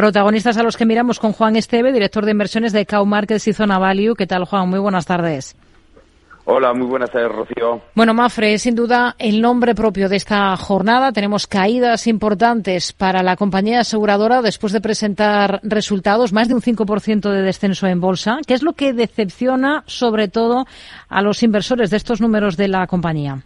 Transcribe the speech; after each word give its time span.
Protagonistas 0.00 0.56
a 0.56 0.62
los 0.62 0.78
que 0.78 0.86
miramos 0.86 1.20
con 1.20 1.34
Juan 1.34 1.56
Esteve, 1.56 1.92
director 1.92 2.24
de 2.24 2.30
inversiones 2.30 2.72
de 2.72 2.86
Cow 2.86 3.04
Markets 3.04 3.46
y 3.48 3.52
Zona 3.52 3.78
Value. 3.78 4.14
¿Qué 4.14 4.26
tal, 4.26 4.46
Juan? 4.46 4.66
Muy 4.66 4.78
buenas 4.78 5.04
tardes. 5.04 5.54
Hola, 6.46 6.72
muy 6.72 6.86
buenas 6.86 7.10
tardes, 7.10 7.30
Rocío. 7.30 7.82
Bueno, 7.94 8.14
Mafre 8.14 8.54
es 8.54 8.62
sin 8.62 8.74
duda 8.74 9.14
el 9.18 9.42
nombre 9.42 9.74
propio 9.74 10.08
de 10.08 10.16
esta 10.16 10.56
jornada. 10.56 11.12
Tenemos 11.12 11.46
caídas 11.46 12.06
importantes 12.06 12.94
para 12.94 13.22
la 13.22 13.36
compañía 13.36 13.80
aseguradora 13.80 14.40
después 14.40 14.72
de 14.72 14.80
presentar 14.80 15.60
resultados, 15.64 16.32
más 16.32 16.48
de 16.48 16.54
un 16.54 16.62
5% 16.62 17.30
de 17.30 17.42
descenso 17.42 17.86
en 17.86 18.00
bolsa. 18.00 18.38
¿Qué 18.46 18.54
es 18.54 18.62
lo 18.62 18.72
que 18.72 18.94
decepciona 18.94 19.84
sobre 19.84 20.28
todo 20.28 20.64
a 21.10 21.20
los 21.20 21.42
inversores 21.42 21.90
de 21.90 21.98
estos 21.98 22.22
números 22.22 22.56
de 22.56 22.68
la 22.68 22.86
compañía? 22.86 23.42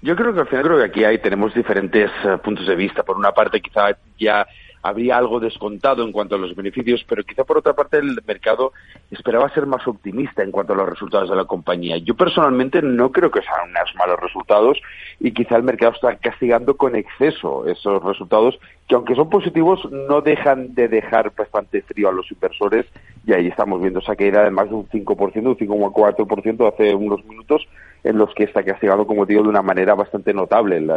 Yo 0.00 0.16
creo 0.16 0.32
que 0.32 0.40
al 0.40 0.48
final 0.48 0.64
creo 0.64 0.78
que 0.78 0.84
aquí 0.84 1.04
hay 1.04 1.18
tenemos 1.18 1.52
diferentes 1.52 2.10
eh, 2.24 2.38
puntos 2.42 2.66
de 2.66 2.74
vista. 2.74 3.02
Por 3.02 3.18
una 3.18 3.32
parte, 3.32 3.60
quizá 3.60 3.90
ya 4.18 4.46
habría 4.82 5.16
algo 5.16 5.40
descontado 5.40 6.02
en 6.02 6.12
cuanto 6.12 6.34
a 6.34 6.38
los 6.38 6.54
beneficios, 6.54 7.04
pero 7.08 7.22
quizá 7.22 7.44
por 7.44 7.58
otra 7.58 7.74
parte 7.74 7.98
el 7.98 8.20
mercado 8.26 8.72
esperaba 9.10 9.52
ser 9.54 9.66
más 9.66 9.86
optimista 9.86 10.42
en 10.42 10.50
cuanto 10.50 10.72
a 10.72 10.76
los 10.76 10.88
resultados 10.88 11.30
de 11.30 11.36
la 11.36 11.44
compañía. 11.44 11.98
Yo 11.98 12.14
personalmente 12.14 12.82
no 12.82 13.12
creo 13.12 13.30
que 13.30 13.42
sean 13.42 13.70
unos 13.70 13.94
malos 13.94 14.18
resultados 14.20 14.78
y 15.20 15.32
quizá 15.32 15.56
el 15.56 15.62
mercado 15.62 15.92
está 15.92 16.16
castigando 16.16 16.76
con 16.76 16.96
exceso 16.96 17.66
esos 17.66 18.02
resultados 18.02 18.58
que 18.88 18.96
aunque 18.96 19.14
son 19.14 19.30
positivos 19.30 19.80
no 19.90 20.20
dejan 20.20 20.74
de 20.74 20.88
dejar 20.88 21.32
bastante 21.36 21.82
frío 21.82 22.08
a 22.08 22.12
los 22.12 22.30
inversores 22.32 22.86
y 23.24 23.32
ahí 23.32 23.46
estamos 23.46 23.80
viendo 23.80 24.00
esa 24.00 24.16
caída 24.16 24.42
de 24.42 24.50
más 24.50 24.68
de 24.68 24.74
un 24.74 24.88
5%, 24.88 25.46
un 25.46 25.56
5,4% 25.56 26.72
hace 26.72 26.94
unos 26.94 27.24
minutos 27.24 27.66
en 28.04 28.18
los 28.18 28.34
que 28.34 28.44
está 28.44 28.62
castigado, 28.62 29.06
como 29.06 29.26
digo, 29.26 29.42
de 29.42 29.48
una 29.48 29.62
manera 29.62 29.94
bastante 29.94 30.32
notable 30.34 30.78
el, 30.78 30.88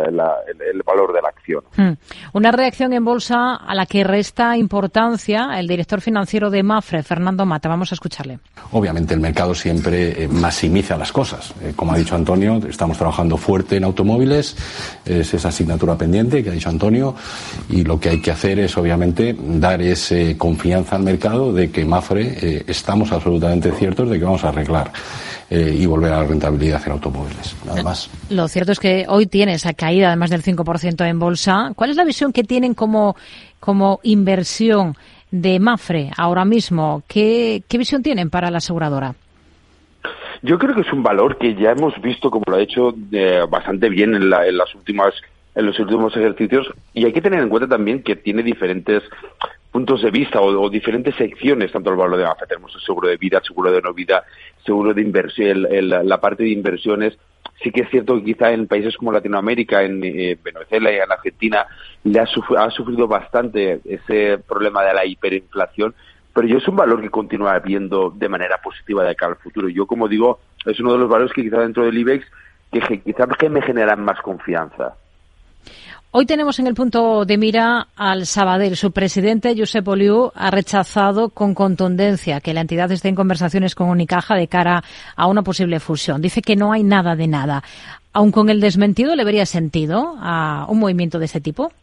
valor 0.85 1.13
de 1.13 1.21
la 1.21 1.29
acción. 1.29 1.63
Hmm. 1.75 1.93
Una 2.33 2.51
reacción 2.51 2.93
en 2.93 3.03
bolsa 3.03 3.55
a 3.55 3.75
la 3.75 3.85
que 3.85 4.03
resta 4.03 4.57
importancia 4.57 5.59
el 5.59 5.67
director 5.67 6.01
financiero 6.01 6.49
de 6.49 6.63
Mafre, 6.63 7.03
Fernando 7.03 7.45
Mata. 7.45 7.69
Vamos 7.69 7.91
a 7.91 7.95
escucharle. 7.95 8.39
Obviamente 8.71 9.13
el 9.13 9.19
mercado 9.19 9.53
siempre 9.55 10.23
eh, 10.23 10.27
maximiza 10.27 10.97
las 10.97 11.11
cosas. 11.11 11.53
Eh, 11.61 11.73
como 11.75 11.93
ha 11.93 11.97
dicho 11.97 12.15
Antonio, 12.15 12.59
estamos 12.67 12.97
trabajando 12.97 13.37
fuerte 13.37 13.77
en 13.77 13.83
automóviles, 13.83 14.55
es 15.05 15.33
esa 15.33 15.49
asignatura 15.49 15.97
pendiente 15.97 16.43
que 16.43 16.49
ha 16.49 16.53
dicho 16.53 16.69
Antonio, 16.69 17.15
y 17.69 17.83
lo 17.83 17.99
que 17.99 18.09
hay 18.09 18.21
que 18.21 18.31
hacer 18.31 18.59
es 18.59 18.77
obviamente 18.77 19.35
dar 19.37 19.81
esa 19.81 20.15
confianza 20.37 20.95
al 20.95 21.03
mercado 21.03 21.53
de 21.53 21.71
que 21.71 21.85
Mafre 21.85 22.37
eh, 22.41 22.63
estamos 22.67 23.11
absolutamente 23.11 23.71
ciertos 23.71 24.09
de 24.09 24.19
que 24.19 24.25
vamos 24.25 24.43
a 24.43 24.49
arreglar. 24.49 24.91
Eh, 25.47 25.75
y 25.77 25.85
volver 25.85 26.11
a 26.11 26.21
la 26.21 26.27
rentabilidad 26.27 26.81
en 26.87 26.93
automóviles. 26.93 27.55
Nada 27.65 27.83
más. 27.83 28.09
Lo 28.31 28.47
cierto 28.47 28.71
es 28.71 28.79
que 28.79 29.05
hoy 29.07 29.27
tiene 29.27 29.53
esa 29.53 29.73
caída 29.73 30.09
de 30.09 30.15
más 30.15 30.31
del 30.31 30.41
5% 30.41 31.07
en 31.07 31.19
bolsa. 31.19 31.71
¿Cuál 31.75 31.91
es 31.91 31.97
la 31.97 32.03
visión 32.03 32.33
que 32.33 32.43
tienen 32.43 32.73
como, 32.73 33.15
como 33.59 33.99
inversión 34.01 34.95
de 35.29 35.59
Mafre 35.59 36.09
ahora 36.17 36.45
mismo? 36.45 37.03
¿Qué, 37.07 37.61
qué 37.67 37.77
visión 37.77 38.01
tienen 38.01 38.31
para 38.31 38.49
la 38.49 38.57
aseguradora? 38.57 39.13
Yo 40.41 40.57
creo 40.57 40.73
que 40.73 40.81
es 40.81 40.91
un 40.91 41.03
valor 41.03 41.37
que 41.37 41.53
ya 41.53 41.71
hemos 41.71 41.93
visto 42.01 42.31
como 42.31 42.45
lo 42.47 42.57
ha 42.57 42.61
hecho 42.61 42.95
eh, 43.11 43.41
bastante 43.47 43.87
bien 43.89 44.15
en, 44.15 44.29
la, 44.29 44.47
en 44.47 44.57
las 44.57 44.73
últimas 44.73 45.13
en 45.55 45.65
los 45.65 45.79
últimos 45.79 46.15
ejercicios 46.15 46.67
y 46.93 47.05
hay 47.05 47.13
que 47.13 47.21
tener 47.21 47.41
en 47.41 47.49
cuenta 47.49 47.67
también 47.67 48.03
que 48.03 48.15
tiene 48.15 48.43
diferentes 48.43 49.03
puntos 49.71 50.01
de 50.01 50.11
vista 50.11 50.39
o, 50.39 50.69
diferentes 50.69 51.15
secciones, 51.15 51.71
tanto 51.71 51.89
el 51.89 51.97
valor 51.97 52.17
de 52.17 52.25
AFA, 52.25 52.45
tenemos 52.45 52.73
el 52.75 52.81
seguro 52.81 53.09
de 53.09 53.17
vida, 53.17 53.41
seguro 53.45 53.73
de 53.73 53.81
no 53.81 53.93
vida, 53.93 54.23
seguro 54.65 54.93
de 54.93 55.01
inversión, 55.01 55.67
la 55.69 56.21
parte 56.21 56.43
de 56.43 56.49
inversiones. 56.49 57.17
Sí 57.61 57.71
que 57.71 57.81
es 57.81 57.89
cierto 57.89 58.15
que 58.15 58.23
quizá 58.23 58.51
en 58.51 58.67
países 58.67 58.95
como 58.95 59.11
Latinoamérica, 59.11 59.83
en 59.83 60.01
eh, 60.03 60.37
Venezuela 60.41 60.91
y 60.91 60.95
en 60.95 61.11
Argentina, 61.11 61.67
le 62.05 62.19
ha, 62.19 62.25
sufrido 62.25 63.07
bastante 63.07 63.81
ese 63.85 64.37
problema 64.37 64.81
de 64.83 64.93
la 64.93 65.05
hiperinflación, 65.05 65.93
pero 66.33 66.47
yo 66.47 66.57
es 66.57 66.67
un 66.69 66.77
valor 66.77 67.01
que 67.01 67.09
continúa 67.09 67.59
viendo 67.59 68.11
de 68.11 68.29
manera 68.29 68.61
positiva 68.63 69.03
de 69.03 69.15
cara 69.15 69.33
al 69.33 69.39
futuro. 69.39 69.67
Yo, 69.67 69.85
como 69.87 70.07
digo, 70.07 70.39
es 70.65 70.79
uno 70.79 70.93
de 70.93 70.99
los 70.99 71.09
valores 71.09 71.33
que 71.33 71.43
quizá 71.43 71.59
dentro 71.59 71.83
del 71.83 71.97
IBEX 71.97 72.25
que 72.71 73.01
quizá 73.01 73.27
que 73.27 73.49
me 73.49 73.61
generan 73.61 74.03
más 74.03 74.21
confianza. 74.21 74.95
Hoy 76.17 76.25
tenemos 76.25 76.59
en 76.59 76.67
el 76.67 76.75
punto 76.75 77.25
de 77.25 77.37
mira 77.37 77.89
al 77.93 78.25
Sabadell. 78.25 78.77
Su 78.77 78.93
presidente, 78.93 79.53
Josep 79.57 79.85
Oliu, 79.85 80.31
ha 80.33 80.49
rechazado 80.49 81.27
con 81.27 81.53
contundencia 81.53 82.39
que 82.39 82.53
la 82.53 82.61
entidad 82.61 82.89
esté 82.91 83.09
en 83.09 83.15
conversaciones 83.15 83.75
con 83.75 83.89
Unicaja 83.89 84.35
de 84.35 84.47
cara 84.47 84.81
a 85.17 85.27
una 85.27 85.43
posible 85.43 85.81
fusión. 85.81 86.21
Dice 86.21 86.41
que 86.41 86.55
no 86.55 86.71
hay 86.71 86.83
nada 86.83 87.17
de 87.17 87.27
nada. 87.27 87.63
Aun 88.13 88.31
con 88.31 88.49
el 88.49 88.61
desmentido, 88.61 89.13
¿le 89.17 89.25
vería 89.25 89.45
sentido 89.45 90.15
a 90.21 90.65
un 90.69 90.79
movimiento 90.79 91.19
de 91.19 91.25
ese 91.25 91.41
tipo? 91.41 91.73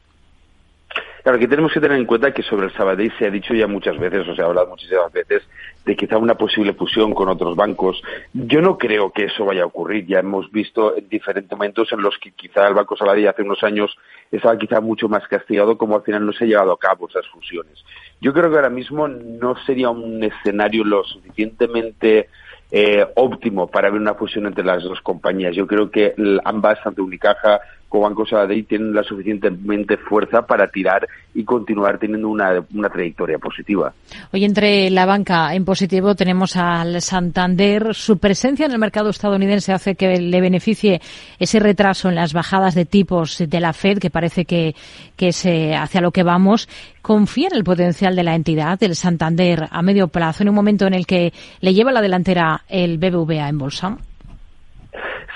Claro, 1.22 1.36
aquí 1.36 1.46
tenemos 1.46 1.72
que 1.72 1.80
tener 1.80 1.98
en 1.98 2.04
cuenta 2.04 2.34
que 2.34 2.42
sobre 2.42 2.66
el 2.66 2.72
Sabadell 2.72 3.12
se 3.16 3.26
ha 3.26 3.30
dicho 3.30 3.54
ya 3.54 3.68
muchas 3.68 3.96
veces, 3.96 4.26
o 4.26 4.34
se 4.34 4.42
ha 4.42 4.46
hablado 4.46 4.66
muchísimas 4.66 5.12
veces, 5.12 5.42
de 5.84 5.94
quizá 5.94 6.18
una 6.18 6.34
posible 6.34 6.74
fusión 6.74 7.14
con 7.14 7.28
otros 7.28 7.54
bancos. 7.54 8.02
Yo 8.32 8.60
no 8.60 8.76
creo 8.76 9.12
que 9.12 9.26
eso 9.26 9.44
vaya 9.44 9.62
a 9.62 9.66
ocurrir. 9.66 10.04
Ya 10.06 10.18
hemos 10.18 10.50
visto 10.50 10.96
en 10.96 11.08
diferentes 11.08 11.52
momentos 11.52 11.92
en 11.92 12.02
los 12.02 12.18
que 12.18 12.32
quizá 12.32 12.66
el 12.66 12.74
Banco 12.74 12.96
Sabadell 12.96 13.28
hace 13.28 13.42
unos 13.42 13.62
años 13.62 13.96
estaba 14.32 14.58
quizá 14.58 14.80
mucho 14.80 15.08
más 15.08 15.26
castigado, 15.28 15.78
como 15.78 15.94
al 15.94 16.02
final 16.02 16.26
no 16.26 16.32
se 16.32 16.42
ha 16.42 16.48
llevado 16.48 16.72
a 16.72 16.78
cabo 16.78 17.08
esas 17.08 17.28
fusiones. 17.28 17.84
Yo 18.20 18.32
creo 18.32 18.50
que 18.50 18.56
ahora 18.56 18.70
mismo 18.70 19.06
no 19.06 19.54
sería 19.64 19.90
un 19.90 20.24
escenario 20.24 20.82
lo 20.82 21.04
suficientemente 21.04 22.30
eh, 22.74 23.06
óptimo 23.16 23.66
para 23.66 23.90
ver 23.90 24.00
una 24.00 24.14
fusión 24.14 24.46
entre 24.46 24.64
las 24.64 24.82
dos 24.82 24.98
compañías. 25.02 25.54
Yo 25.54 25.66
creo 25.66 25.90
que 25.90 26.14
ambas, 26.42 26.82
tanto 26.82 27.04
Unicaja 27.04 27.60
como 27.86 28.04
Banco 28.04 28.24
Sabadell, 28.24 28.64
tienen 28.64 28.94
la 28.94 29.02
suficientemente 29.02 29.98
fuerza 29.98 30.46
para 30.46 30.66
tirar 30.68 31.06
y 31.34 31.44
continuar 31.44 31.98
teniendo 31.98 32.30
una, 32.30 32.64
una 32.72 32.88
trayectoria 32.88 33.38
positiva. 33.38 33.92
Hoy 34.32 34.46
entre 34.46 34.88
la 34.88 35.04
banca 35.04 35.54
en 35.54 35.66
positivo 35.66 36.14
tenemos 36.14 36.56
al 36.56 37.02
Santander. 37.02 37.94
Su 37.94 38.16
presencia 38.16 38.64
en 38.64 38.72
el 38.72 38.78
mercado 38.78 39.10
estadounidense 39.10 39.74
hace 39.74 39.94
que 39.94 40.16
le 40.18 40.40
beneficie 40.40 41.02
ese 41.38 41.60
retraso 41.60 42.08
en 42.08 42.14
las 42.14 42.32
bajadas 42.32 42.74
de 42.74 42.86
tipos 42.86 43.36
de 43.46 43.60
la 43.60 43.74
Fed, 43.74 43.98
que 43.98 44.08
parece 44.08 44.46
que, 44.46 44.74
que 45.14 45.28
es 45.28 45.44
hacia 45.44 46.00
lo 46.00 46.12
que 46.12 46.22
vamos. 46.22 46.70
¿Confía 47.02 47.48
en 47.48 47.56
el 47.56 47.64
potencial 47.64 48.14
de 48.14 48.22
la 48.22 48.36
entidad, 48.36 48.78
del 48.78 48.94
Santander, 48.94 49.66
a 49.72 49.82
medio 49.82 50.06
plazo, 50.06 50.44
en 50.44 50.48
un 50.50 50.54
momento 50.54 50.86
en 50.86 50.94
el 50.94 51.04
que 51.04 51.32
le 51.60 51.74
lleva 51.74 51.90
la 51.90 52.00
delantera 52.00 52.62
el 52.68 52.98
BBVA 52.98 53.48
en 53.48 53.58
bolsa? 53.58 53.98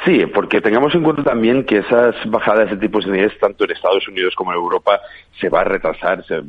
Sí, 0.06 0.24
porque 0.26 0.60
tengamos 0.60 0.94
en 0.94 1.02
cuenta 1.02 1.24
también 1.24 1.64
que 1.64 1.78
esas 1.78 2.14
bajadas 2.26 2.70
de 2.70 2.76
tipos 2.76 3.04
de 3.04 3.10
interés, 3.10 3.36
tanto 3.40 3.64
en 3.64 3.72
Estados 3.72 4.06
Unidos 4.06 4.36
como 4.36 4.52
en 4.52 4.58
Europa, 4.58 5.00
se 5.40 5.48
va 5.48 5.62
a 5.62 5.64
retrasar, 5.64 6.24
se, 6.24 6.44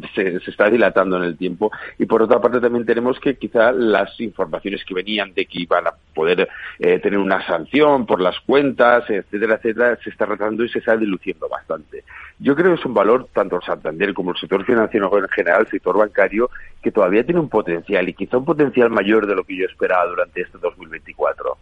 está 0.46 0.70
dilatando 0.70 1.18
en 1.18 1.24
el 1.24 1.36
tiempo. 1.36 1.72
Y 1.98 2.06
por 2.06 2.22
otra 2.22 2.40
parte 2.40 2.62
también 2.62 2.86
tenemos 2.86 3.20
que 3.20 3.36
quizá 3.36 3.72
las 3.72 4.22
informaciones 4.22 4.86
que 4.86 4.94
venían 4.94 5.34
de 5.34 5.48
que 5.48 5.62
iban 5.62 5.88
a 5.88 5.94
poder 6.14 6.48
eh, 6.78 7.00
tener 7.00 7.18
una 7.18 7.44
sanción 7.48 8.06
por 8.06 8.22
las 8.22 8.40
cuentas, 8.42 9.10
etcétera, 9.10 9.56
etcétera, 9.56 9.98
se 10.04 10.12
está 10.12 10.28
retrasando 10.28 10.64
y 10.64 10.70
se 10.70 10.78
está 10.78 10.96
diluciendo 10.96 11.50
bastante. 11.50 12.04
Yo 12.38 12.56
creo 12.56 12.76
que 12.76 12.80
es 12.80 12.86
un 12.86 12.94
valor, 12.94 13.28
tanto 13.34 13.56
el 13.56 13.64
Santander 13.64 14.14
como 14.14 14.34
el 14.34 14.38
sector 14.38 14.64
financiero 14.66 15.12
en 15.18 15.30
general, 15.30 15.62
el 15.62 15.72
sector 15.72 15.98
bancario, 15.98 16.52
que 16.84 16.92
todavía 16.92 17.24
tiene 17.24 17.40
un 17.40 17.50
potencial 17.50 18.08
y 18.08 18.14
quizá 18.14 18.38
un 18.38 18.46
potencial 18.46 18.92
mayor 18.92 19.26
de 19.26 19.34
lo 19.34 19.44
que 19.44 19.58
yo 19.58 19.66
esperaba 19.66 20.06
durante 20.06 20.42
este 20.42 20.60
2024. 20.60 21.58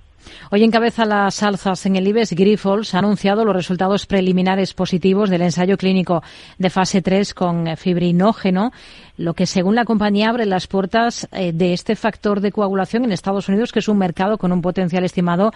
Hoy 0.51 0.63
encabeza 0.63 1.05
las 1.05 1.41
alzas 1.43 1.85
en 1.85 1.95
el 1.95 2.07
IBEX. 2.07 2.31
Grifols 2.31 2.93
ha 2.93 2.99
anunciado 2.99 3.45
los 3.45 3.55
resultados 3.55 4.05
preliminares 4.05 4.73
positivos 4.73 5.29
del 5.29 5.41
ensayo 5.41 5.77
clínico 5.77 6.23
de 6.57 6.69
fase 6.69 7.01
3 7.01 7.33
con 7.33 7.77
fibrinógeno, 7.77 8.71
lo 9.17 9.33
que 9.33 9.45
según 9.45 9.75
la 9.75 9.85
compañía 9.85 10.29
abre 10.29 10.45
las 10.45 10.67
puertas 10.67 11.27
eh, 11.31 11.51
de 11.53 11.73
este 11.73 11.95
factor 11.95 12.41
de 12.41 12.51
coagulación 12.51 13.05
en 13.05 13.11
Estados 13.11 13.47
Unidos, 13.49 13.71
que 13.71 13.79
es 13.79 13.87
un 13.87 13.97
mercado 13.97 14.37
con 14.37 14.51
un 14.51 14.61
potencial 14.61 15.03
estimado 15.03 15.51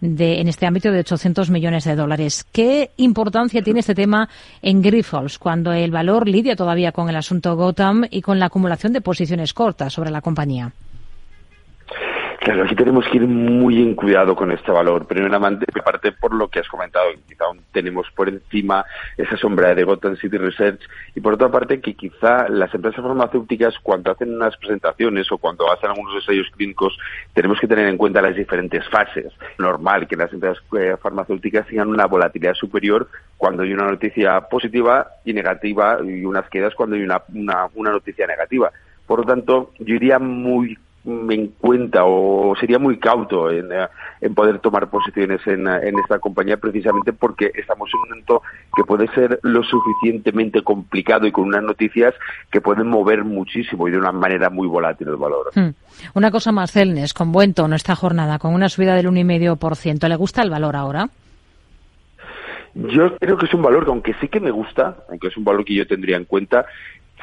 de, 0.00 0.40
en 0.40 0.48
este 0.48 0.66
ámbito 0.66 0.90
de 0.90 1.00
800 1.00 1.50
millones 1.50 1.84
de 1.84 1.96
dólares. 1.96 2.44
¿Qué 2.52 2.90
importancia 2.96 3.62
tiene 3.62 3.80
este 3.80 3.94
tema 3.94 4.28
en 4.62 4.82
Grifols 4.82 5.38
cuando 5.38 5.72
el 5.72 5.90
valor 5.90 6.28
lidia 6.28 6.56
todavía 6.56 6.92
con 6.92 7.08
el 7.08 7.16
asunto 7.16 7.56
Gotham 7.56 8.04
y 8.10 8.20
con 8.20 8.38
la 8.38 8.46
acumulación 8.46 8.92
de 8.92 9.00
posiciones 9.00 9.54
cortas 9.54 9.92
sobre 9.92 10.10
la 10.10 10.20
compañía? 10.20 10.72
Claro, 12.44 12.64
aquí 12.64 12.74
tenemos 12.74 13.06
que 13.06 13.16
ir 13.16 13.26
muy 13.26 13.80
en 13.80 13.94
cuidado 13.94 14.36
con 14.36 14.52
este 14.52 14.70
valor. 14.70 15.06
Primeramente, 15.06 15.64
parte 15.82 16.12
por 16.12 16.34
lo 16.34 16.48
que 16.48 16.58
has 16.58 16.68
comentado, 16.68 17.06
quizá 17.26 17.46
aún 17.46 17.60
tenemos 17.72 18.06
por 18.14 18.28
encima 18.28 18.84
esa 19.16 19.38
sombra 19.38 19.74
de 19.74 19.82
Gotham 19.82 20.14
City 20.16 20.36
Research 20.36 20.80
y 21.14 21.20
por 21.20 21.32
otra 21.32 21.50
parte 21.50 21.80
que 21.80 21.94
quizá 21.94 22.46
las 22.50 22.74
empresas 22.74 23.02
farmacéuticas 23.02 23.78
cuando 23.82 24.10
hacen 24.10 24.34
unas 24.34 24.58
presentaciones 24.58 25.32
o 25.32 25.38
cuando 25.38 25.72
hacen 25.72 25.88
algunos 25.88 26.16
ensayos 26.16 26.46
clínicos 26.54 26.98
tenemos 27.32 27.58
que 27.58 27.66
tener 27.66 27.88
en 27.88 27.96
cuenta 27.96 28.20
las 28.20 28.36
diferentes 28.36 28.86
fases. 28.90 29.32
Normal 29.56 30.06
que 30.06 30.14
las 30.14 30.30
empresas 30.30 30.62
eh, 30.78 30.98
farmacéuticas 31.00 31.66
tengan 31.66 31.88
una 31.88 32.04
volatilidad 32.04 32.52
superior 32.52 33.08
cuando 33.38 33.62
hay 33.62 33.72
una 33.72 33.86
noticia 33.86 34.38
positiva 34.42 35.06
y 35.24 35.32
negativa 35.32 35.96
y 36.04 36.26
unas 36.26 36.46
quedas 36.50 36.74
cuando 36.74 36.96
hay 36.96 37.04
una, 37.04 37.22
una, 37.32 37.68
una 37.74 37.90
noticia 37.90 38.26
negativa. 38.26 38.70
Por 39.06 39.20
lo 39.20 39.24
tanto, 39.24 39.72
yo 39.78 39.94
iría 39.94 40.18
muy 40.18 40.76
en 41.04 41.48
cuenta 41.58 42.04
o 42.04 42.54
sería 42.58 42.78
muy 42.78 42.98
cauto 42.98 43.50
en, 43.50 43.70
eh, 43.72 44.30
poder 44.34 44.58
tomar 44.60 44.88
posiciones 44.88 45.40
en, 45.46 45.68
en, 45.68 45.98
esta 45.98 46.18
compañía 46.18 46.56
precisamente 46.56 47.12
porque 47.12 47.50
estamos 47.54 47.90
en 47.92 48.00
un 48.00 48.08
momento 48.08 48.42
que 48.74 48.84
puede 48.84 49.08
ser 49.08 49.38
lo 49.42 49.62
suficientemente 49.62 50.62
complicado 50.62 51.26
y 51.26 51.32
con 51.32 51.44
unas 51.44 51.62
noticias 51.62 52.14
que 52.50 52.60
pueden 52.60 52.88
mover 52.88 53.24
muchísimo 53.24 53.86
y 53.86 53.90
de 53.90 53.98
una 53.98 54.12
manera 54.12 54.48
muy 54.48 54.66
volátil 54.66 55.08
el 55.08 55.16
valor. 55.16 55.50
Hmm. 55.54 55.74
Una 56.14 56.30
cosa 56.30 56.52
más, 56.52 56.72
Celnes, 56.72 57.12
con 57.12 57.32
buen 57.32 57.52
tono 57.52 57.76
esta 57.76 57.94
jornada, 57.94 58.38
con 58.38 58.54
una 58.54 58.68
subida 58.68 58.94
del 58.94 59.08
1,5%. 59.08 60.08
¿Le 60.08 60.16
gusta 60.16 60.42
el 60.42 60.50
valor 60.50 60.76
ahora? 60.76 61.08
Yo 62.74 63.16
creo 63.18 63.36
que 63.36 63.46
es 63.46 63.54
un 63.54 63.62
valor 63.62 63.84
que, 63.84 63.90
aunque 63.90 64.14
sí 64.20 64.28
que 64.28 64.40
me 64.40 64.50
gusta, 64.50 64.96
aunque 65.08 65.28
es 65.28 65.36
un 65.36 65.44
valor 65.44 65.64
que 65.64 65.74
yo 65.74 65.86
tendría 65.86 66.16
en 66.16 66.24
cuenta, 66.24 66.66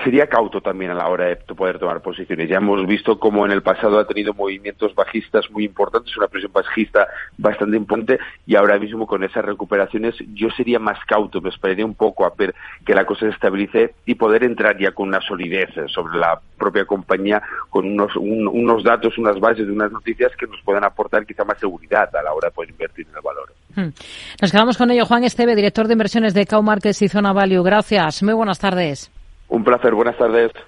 sería 0.04 0.28
cauto 0.28 0.62
también 0.62 0.92
a 0.92 0.96
la 0.96 1.08
hora 1.08 1.26
de 1.26 1.36
poder 1.36 1.80
tomar 1.80 2.02
posiciones. 2.02 2.50
Ya 2.50 2.58
hemos 2.58 2.86
visto 2.88 3.20
cómo 3.20 3.46
en 3.46 3.52
el 3.52 3.62
pasado 3.62 4.00
ha 4.00 4.08
tenido 4.08 4.34
movimientos 4.34 4.94
bajistas 4.96 5.50
muy 5.52 5.66
importantes, 5.66 6.16
una 6.18 6.28
presión 6.28 6.52
bajista 6.52 7.08
bastante 7.38 7.78
importante 7.78 8.20
y 8.46 8.56
ahora 8.56 8.78
mismo 8.80 9.08
con 9.08 9.24
esas 9.24 9.46
recuperaciones 9.46 10.16
yo 10.34 10.50
sería 10.52 10.80
más 10.80 10.98
cauto, 11.06 11.42
me 11.42 11.50
esperaría 11.50 11.86
un 11.86 11.96
poco 11.96 12.26
a 12.26 12.34
ver 12.38 12.54
que 12.86 12.94
la 12.94 13.06
cosa 13.06 13.22
se 13.22 13.34
estabilice 13.34 13.96
y 14.06 14.16
poder 14.16 14.44
entrar 14.44 14.78
ya 14.78 14.92
con 14.92 15.08
una 15.08 15.22
solidez 15.22 15.70
sobre 15.88 16.18
la 16.18 16.40
propia 16.58 16.86
compañía, 16.86 17.42
con 17.70 17.86
unos, 17.86 18.16
unos 18.16 18.84
datos, 18.84 19.18
unas 19.18 19.40
bases, 19.40 19.68
unas 19.68 19.92
noticias 19.92 20.32
que 20.38 20.48
nos 20.48 20.62
puedan 20.62 20.84
aportar 20.84 21.26
quizá 21.26 21.44
más 21.44 21.60
seguridad 21.60 22.14
a 22.16 22.24
la 22.24 22.34
hora 22.34 22.50
de 22.50 22.52
poder 22.54 22.70
invertir 22.70 23.08
en 23.10 23.16
el 23.16 23.22
valor. 23.22 23.54
Hmm. 23.76 23.94
Nos 24.42 24.52
quedamos 24.52 24.78
con 24.78 24.92
ello. 24.92 25.06
Juan 25.06 25.24
Esteve, 25.24 25.56
director 25.56 25.88
de 25.88 25.94
inversiones 25.94 26.34
de 26.34 26.46
Cow 26.46 26.62
Markets 26.62 27.02
y 27.02 27.08
Zona 27.08 27.34
Value. 27.34 27.64
Gracias. 27.64 28.22
Muy 28.24 28.34
buenas 28.34 28.60
tardes. 28.60 29.12
Un 29.52 29.66
placer, 29.66 29.94
buenas 29.94 30.16
tardes. 30.18 30.54